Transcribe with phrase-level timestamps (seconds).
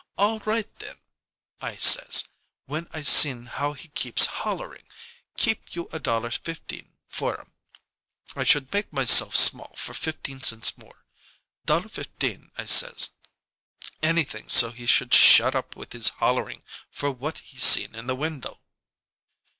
[0.17, 0.97] 'All right, then,'
[1.61, 2.29] I says,
[2.65, 4.87] when I seen how he keeps hollering.
[5.37, 7.53] 'Give you a dollar fifteen for 'em.'
[8.35, 11.05] I should make myself small for fifteen cents more.
[11.67, 13.11] 'Dollar fifteen,' I says
[14.01, 18.15] anything so he should shut up with his hollering for what he seen in the
[18.15, 18.59] window."